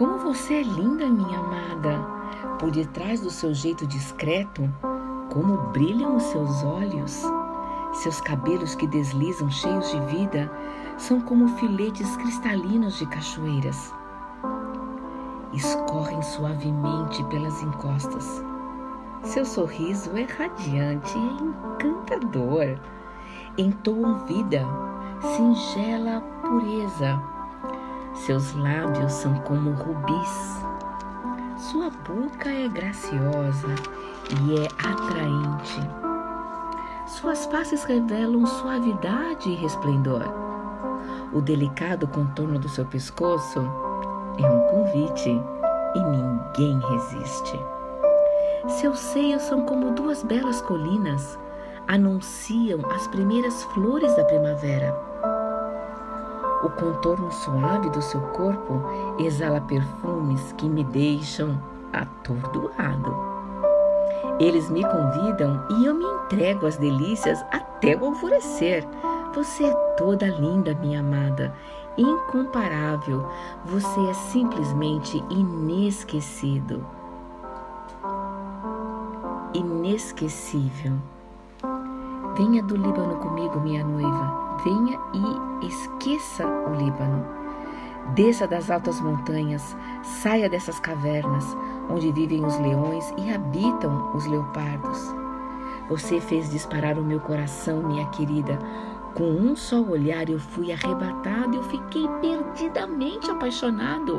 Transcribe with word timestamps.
Como 0.00 0.16
você 0.16 0.54
é 0.54 0.62
linda, 0.62 1.06
minha 1.06 1.40
amada! 1.40 2.02
Por 2.58 2.70
detrás 2.70 3.20
do 3.20 3.28
seu 3.28 3.52
jeito 3.52 3.86
discreto, 3.86 4.62
como 5.30 5.58
brilham 5.72 6.16
os 6.16 6.22
seus 6.22 6.64
olhos! 6.64 7.22
Seus 7.92 8.18
cabelos 8.18 8.74
que 8.74 8.86
deslizam 8.86 9.50
cheios 9.50 9.90
de 9.90 10.00
vida 10.06 10.50
são 10.96 11.20
como 11.20 11.48
filetes 11.58 12.16
cristalinos 12.16 12.96
de 12.98 13.04
cachoeiras. 13.08 13.94
Escorrem 15.52 16.22
suavemente 16.22 17.22
pelas 17.24 17.62
encostas. 17.62 18.42
Seu 19.22 19.44
sorriso 19.44 20.16
é 20.16 20.22
radiante 20.22 21.12
e 21.18 21.44
encantador. 21.44 22.80
Entoam 23.58 24.24
vida, 24.24 24.66
singela 25.36 26.22
pureza. 26.40 27.39
Seus 28.14 28.54
lábios 28.54 29.12
são 29.12 29.34
como 29.40 29.70
rubis. 29.70 30.60
Sua 31.56 31.90
boca 31.90 32.48
é 32.48 32.68
graciosa 32.68 33.74
e 34.42 34.60
é 34.60 34.66
atraente. 34.88 35.80
Suas 37.06 37.46
faces 37.46 37.84
revelam 37.84 38.46
suavidade 38.46 39.50
e 39.50 39.54
resplendor. 39.54 40.24
O 41.32 41.40
delicado 41.40 42.06
contorno 42.08 42.58
do 42.58 42.68
seu 42.68 42.84
pescoço 42.84 43.60
é 44.38 44.48
um 44.48 44.60
convite 44.68 45.30
e 45.94 46.02
ninguém 46.02 46.78
resiste. 46.90 47.58
Seus 48.68 48.98
seios 48.98 49.42
são 49.42 49.64
como 49.64 49.92
duas 49.92 50.22
belas 50.22 50.60
colinas, 50.62 51.38
anunciam 51.88 52.80
as 52.90 53.06
primeiras 53.08 53.62
flores 53.64 54.14
da 54.16 54.24
primavera. 54.24 55.09
O 56.62 56.68
contorno 56.68 57.30
suave 57.32 57.88
do 57.90 58.02
seu 58.02 58.20
corpo 58.20 58.82
exala 59.18 59.60
perfumes 59.60 60.52
que 60.58 60.68
me 60.68 60.84
deixam 60.84 61.60
atordoado. 61.92 63.14
Eles 64.38 64.68
me 64.70 64.82
convidam 64.82 65.64
e 65.70 65.86
eu 65.86 65.94
me 65.94 66.04
entrego 66.04 66.66
às 66.66 66.76
delícias 66.76 67.42
até 67.50 67.96
o 67.96 68.06
alvorecer. 68.06 68.86
Você 69.34 69.64
é 69.64 69.74
toda 69.96 70.26
linda, 70.26 70.74
minha 70.74 71.00
amada, 71.00 71.54
incomparável. 71.96 73.26
Você 73.66 74.00
é 74.08 74.14
simplesmente 74.14 75.22
inesquecido. 75.30 76.86
Inesquecível. 79.54 80.94
Venha 82.36 82.62
do 82.62 82.76
Líbano 82.76 83.16
comigo, 83.16 83.60
minha 83.60 83.84
noiva 83.84 84.50
venha 84.64 84.98
e 85.14 85.49
esqueça 85.62 86.46
o 86.46 86.74
Líbano. 86.74 87.26
Desça 88.14 88.46
das 88.46 88.70
altas 88.70 89.00
montanhas, 89.00 89.76
saia 90.02 90.48
dessas 90.48 90.80
cavernas 90.80 91.44
onde 91.88 92.12
vivem 92.12 92.44
os 92.44 92.58
leões 92.58 93.12
e 93.18 93.32
habitam 93.32 94.10
os 94.14 94.26
leopardos. 94.26 95.14
Você 95.88 96.20
fez 96.20 96.48
disparar 96.50 96.98
o 96.98 97.04
meu 97.04 97.20
coração, 97.20 97.82
minha 97.82 98.06
querida. 98.06 98.58
Com 99.14 99.24
um 99.24 99.56
só 99.56 99.80
olhar 99.80 100.28
eu 100.28 100.38
fui 100.38 100.72
arrebatado 100.72 101.54
e 101.54 101.56
eu 101.56 101.62
fiquei 101.64 102.06
perdidamente 102.20 103.30
apaixonado. 103.30 104.18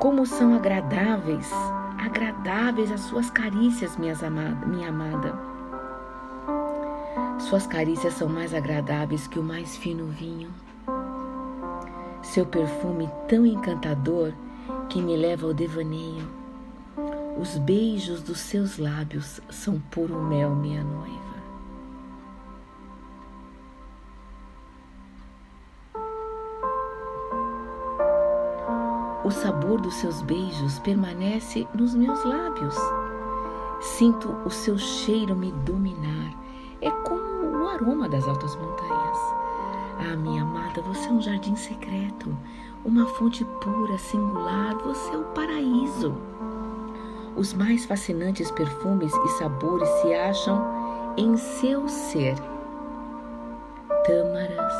Como 0.00 0.26
são 0.26 0.54
agradáveis, 0.54 1.52
agradáveis 1.96 2.90
as 2.90 3.00
suas 3.02 3.30
carícias, 3.30 3.96
minhas 3.96 4.22
amada, 4.22 4.66
minha 4.66 4.88
amada. 4.88 5.38
Suas 7.48 7.66
carícias 7.66 8.12
são 8.12 8.28
mais 8.28 8.52
agradáveis 8.52 9.26
que 9.26 9.38
o 9.38 9.42
mais 9.42 9.74
fino 9.74 10.08
vinho. 10.08 10.50
Seu 12.22 12.44
perfume 12.44 13.08
tão 13.26 13.46
encantador 13.46 14.34
que 14.90 15.00
me 15.00 15.16
leva 15.16 15.46
ao 15.46 15.54
devaneio. 15.54 16.28
Os 17.40 17.56
beijos 17.56 18.22
dos 18.22 18.38
seus 18.38 18.76
lábios 18.76 19.40
são 19.48 19.80
puro 19.90 20.20
mel, 20.20 20.54
minha 20.54 20.84
noiva. 20.84 21.16
O 29.24 29.30
sabor 29.30 29.80
dos 29.80 29.94
seus 29.94 30.20
beijos 30.20 30.78
permanece 30.80 31.66
nos 31.72 31.94
meus 31.94 32.22
lábios. 32.24 32.76
Sinto 33.80 34.36
o 34.44 34.50
seu 34.50 34.76
cheiro 34.76 35.34
me 35.34 35.50
dominar. 35.50 36.36
É 36.80 36.90
como 36.90 37.17
aroma 37.78 38.08
das 38.08 38.26
altas 38.26 38.56
montanhas. 38.56 39.18
Ah, 40.00 40.16
minha 40.16 40.42
amada, 40.42 40.82
você 40.82 41.08
é 41.08 41.12
um 41.12 41.20
jardim 41.20 41.54
secreto, 41.54 42.36
uma 42.84 43.06
fonte 43.06 43.44
pura, 43.44 43.96
singular, 43.98 44.74
você 44.76 45.14
é 45.14 45.18
o 45.18 45.24
paraíso. 45.24 46.14
Os 47.36 47.54
mais 47.54 47.84
fascinantes 47.84 48.50
perfumes 48.50 49.12
e 49.14 49.28
sabores 49.38 49.88
se 50.00 50.12
acham 50.12 50.60
em 51.16 51.36
seu 51.36 51.88
ser. 51.88 52.36
Tâmaras, 54.04 54.72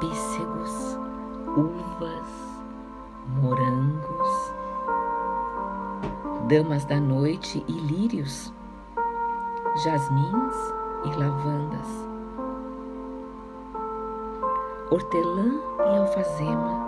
pêssegos, 0.00 0.98
uvas, 1.56 2.28
morangos, 3.40 4.52
damas 6.48 6.84
da 6.84 6.98
noite 6.98 7.64
e 7.68 7.72
lírios, 7.72 8.52
jasmins 9.84 10.83
e 11.04 11.18
lavandas, 11.18 12.08
hortelã 14.90 15.60
e 15.78 15.98
alfazema 15.98 16.84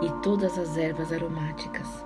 e 0.00 0.10
todas 0.22 0.58
as 0.58 0.76
ervas 0.76 1.12
aromáticas, 1.12 2.04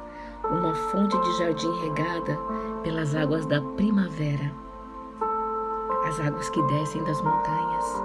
uma 0.51 0.75
fonte 0.75 1.19
de 1.19 1.39
jardim 1.39 1.73
regada 1.81 2.39
pelas 2.83 3.15
águas 3.15 3.47
da 3.47 3.61
primavera, 3.77 4.53
as 6.07 6.21
águas 6.21 6.49
que 6.51 6.63
descem 6.63 7.03
das 7.05 7.21
montanhas. 7.21 8.03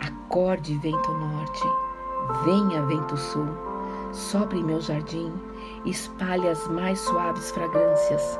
Acorde 0.00 0.76
vento 0.78 1.12
norte, 1.12 1.68
venha 2.44 2.82
vento 2.82 3.16
sul, 3.16 3.48
sobre 4.12 4.62
meu 4.62 4.80
jardim, 4.80 5.32
espalhe 5.84 6.48
as 6.48 6.68
mais 6.68 7.00
suaves 7.00 7.50
fragrâncias 7.50 8.38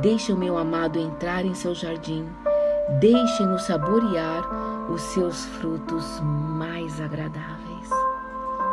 Deixe 0.00 0.32
o 0.32 0.36
meu 0.36 0.56
amado 0.56 0.98
entrar 0.98 1.44
em 1.44 1.52
seu 1.54 1.74
jardim. 1.74 2.26
Deixe-no 3.00 3.58
saborear 3.58 4.90
os 4.90 5.02
seus 5.02 5.44
frutos 5.44 6.20
mais 6.22 6.98
agradáveis. 7.00 7.90